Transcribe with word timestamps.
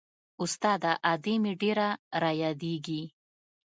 استاده 0.43 0.91
ادې 1.13 1.35
مې 1.43 1.53
ډېره 1.61 1.87
رايادېږي. 2.23 3.01